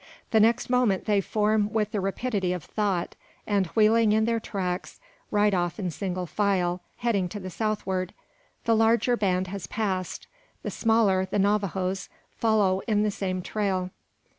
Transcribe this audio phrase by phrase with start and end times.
[0.31, 3.15] The next moment they form with the rapidity of thought,
[3.45, 8.11] and wheeling in their tracks, ride off in single file, heading to the southward.
[8.65, 10.25] The larger band has passed.
[10.63, 13.91] The smaller, the Navajoes, follow in the same trail.